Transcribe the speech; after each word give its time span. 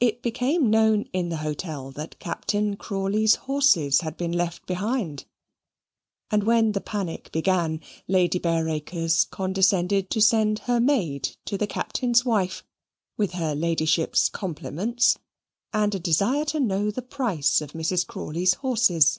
If 0.00 0.20
became 0.20 0.68
known 0.68 1.08
in 1.14 1.30
the 1.30 1.38
hotel 1.38 1.90
that 1.92 2.18
Captain 2.18 2.76
Crawley's 2.76 3.36
horses 3.36 4.02
had 4.02 4.18
been 4.18 4.32
left 4.32 4.66
behind, 4.66 5.24
and 6.30 6.44
when 6.44 6.72
the 6.72 6.80
panic 6.82 7.32
began, 7.32 7.80
Lady 8.06 8.38
Bareacres 8.38 9.24
condescended 9.30 10.10
to 10.10 10.20
send 10.20 10.58
her 10.68 10.78
maid 10.78 11.38
to 11.46 11.56
the 11.56 11.66
Captain's 11.66 12.22
wife 12.22 12.66
with 13.16 13.32
her 13.32 13.54
Ladyship's 13.54 14.28
compliments, 14.28 15.16
and 15.72 15.94
a 15.94 15.98
desire 15.98 16.44
to 16.44 16.60
know 16.60 16.90
the 16.90 17.00
price 17.00 17.62
of 17.62 17.72
Mrs. 17.72 18.06
Crawley's 18.06 18.52
horses. 18.60 19.16